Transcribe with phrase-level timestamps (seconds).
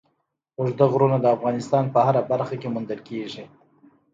[0.57, 3.43] اوږده غرونه د افغانستان په هره برخه کې موندل کېږي.